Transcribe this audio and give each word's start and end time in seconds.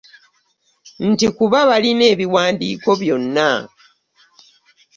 Nti 1.09 1.25
kuba 1.37 1.59
balina 1.69 2.03
ebiwandiiko 2.13 2.91
byonna 3.01 3.51